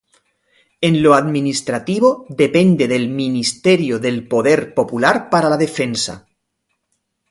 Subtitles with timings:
[0.87, 6.27] En lo administrativos depende del Ministerio del Poder Popular para la Defensa.